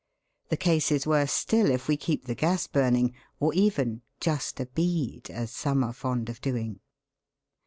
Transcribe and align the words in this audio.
The 0.49 0.57
case 0.57 0.91
is 0.91 1.05
worse 1.05 1.31
still 1.31 1.69
if 1.69 1.87
we 1.87 1.95
keep 1.95 2.25
the 2.25 2.33
gas 2.33 2.65
burning, 2.65 3.13
or 3.39 3.53
even" 3.53 4.01
just 4.19 4.59
a 4.59 4.65
bead," 4.65 5.29
as 5.29 5.51
some 5.51 5.83
are 5.83 5.93
fond 5.93 6.27
of 6.27 6.41
doing. 6.41 6.79